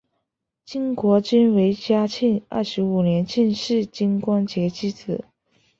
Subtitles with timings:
[0.65, 5.25] 金国均为嘉庆二十五年进士金光杰之子。